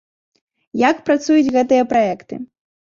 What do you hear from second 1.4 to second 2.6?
гэтыя праекты?